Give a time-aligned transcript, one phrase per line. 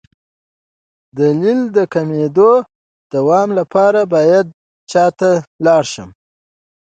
[1.17, 2.65] د لید د کمیدو د
[3.13, 4.45] دوام لپاره باید
[4.91, 5.31] چا ته
[5.65, 6.09] لاړ شم؟